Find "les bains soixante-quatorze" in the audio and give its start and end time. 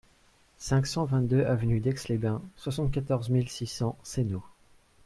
2.09-3.29